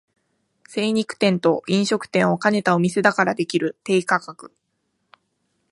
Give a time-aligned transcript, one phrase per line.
[0.67, 4.51] 精肉店と飲食店を兼ねたお店だからできる低価格